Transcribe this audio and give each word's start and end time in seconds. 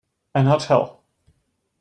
An 0.33 0.47
hotel. 0.47 1.03